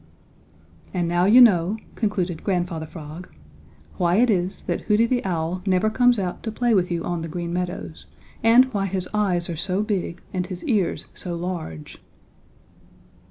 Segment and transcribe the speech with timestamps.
[0.95, 3.29] "And now you know," concluded Grandfather Frog,
[3.97, 7.21] "why it is that Hooty the Owl never comes out to play with you on
[7.21, 8.07] the Green Meadows,
[8.41, 12.01] and why his eyes are so big and his ears so large."